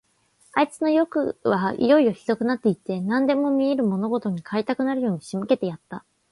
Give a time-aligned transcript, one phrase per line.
[0.53, 6.03] あいつのよくはいよいよひどくなって行って、何でも見るものごとに買いたくなるように仕向けてやった。